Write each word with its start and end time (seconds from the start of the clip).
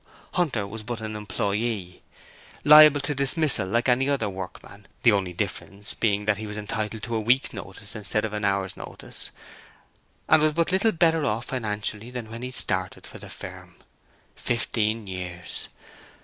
Hunter 0.33 0.65
was 0.65 0.81
but 0.81 0.99
an 0.99 1.15
employee, 1.15 2.01
liable 2.63 3.01
to 3.01 3.13
dismissal 3.13 3.67
like 3.67 3.87
any 3.87 4.09
other 4.09 4.29
workman, 4.31 4.87
the 5.03 5.11
only 5.11 5.31
difference 5.31 5.93
being 5.93 6.25
that 6.25 6.39
he 6.39 6.47
was 6.47 6.57
entitled 6.57 7.03
to 7.03 7.15
a 7.15 7.19
week's 7.19 7.53
notice 7.53 7.95
instead 7.95 8.25
of 8.25 8.33
an 8.33 8.43
hour's 8.43 8.75
notice, 8.75 9.29
and 10.27 10.41
was 10.41 10.53
but 10.53 10.71
little 10.71 10.91
better 10.91 11.23
off 11.23 11.45
financially 11.45 12.09
than 12.09 12.31
when 12.31 12.41
he 12.41 12.49
started 12.49 13.05
for 13.05 13.19
the 13.19 13.29
firm. 13.29 13.75
Fifteen 14.35 15.05
years! 15.05 15.69